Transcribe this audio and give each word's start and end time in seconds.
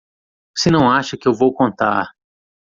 Você 0.57 0.71
não 0.71 0.89
acha 0.89 1.15
que 1.15 1.27
eu 1.27 1.33
vou 1.35 1.53
contar! 1.53 2.15